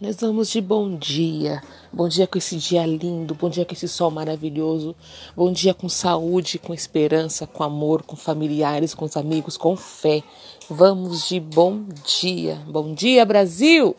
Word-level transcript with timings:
Nós 0.00 0.16
vamos 0.16 0.50
de 0.50 0.60
bom 0.60 0.96
dia. 0.96 1.62
Bom 1.92 2.08
dia 2.08 2.26
com 2.26 2.36
esse 2.36 2.56
dia 2.56 2.84
lindo, 2.84 3.32
bom 3.32 3.48
dia 3.48 3.64
com 3.64 3.72
esse 3.72 3.86
sol 3.86 4.10
maravilhoso. 4.10 4.94
Bom 5.36 5.52
dia 5.52 5.72
com 5.72 5.88
saúde, 5.88 6.58
com 6.58 6.74
esperança, 6.74 7.46
com 7.46 7.62
amor, 7.62 8.02
com 8.02 8.16
familiares, 8.16 8.92
com 8.92 9.04
os 9.04 9.16
amigos, 9.16 9.56
com 9.56 9.76
fé. 9.76 10.24
Vamos 10.68 11.28
de 11.28 11.38
bom 11.38 11.84
dia. 12.04 12.56
Bom 12.66 12.92
dia, 12.92 13.24
Brasil! 13.24 13.94